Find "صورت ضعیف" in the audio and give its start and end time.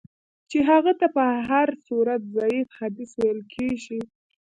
1.85-2.67